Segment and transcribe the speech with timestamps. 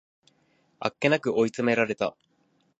[0.79, 2.15] あっけなく追い詰められた